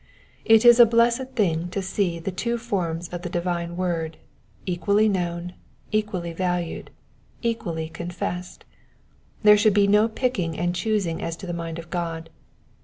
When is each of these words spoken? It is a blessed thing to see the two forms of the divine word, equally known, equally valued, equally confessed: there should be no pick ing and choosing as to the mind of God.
It 0.45 0.65
is 0.65 0.79
a 0.79 0.87
blessed 0.87 1.35
thing 1.35 1.69
to 1.69 1.79
see 1.83 2.17
the 2.17 2.31
two 2.31 2.57
forms 2.57 3.07
of 3.09 3.21
the 3.21 3.29
divine 3.29 3.77
word, 3.77 4.17
equally 4.65 5.07
known, 5.07 5.53
equally 5.91 6.33
valued, 6.33 6.89
equally 7.43 7.87
confessed: 7.87 8.65
there 9.43 9.57
should 9.59 9.75
be 9.75 9.85
no 9.85 10.07
pick 10.09 10.39
ing 10.39 10.57
and 10.57 10.73
choosing 10.73 11.21
as 11.21 11.35
to 11.37 11.45
the 11.45 11.53
mind 11.53 11.77
of 11.77 11.91
God. 11.91 12.31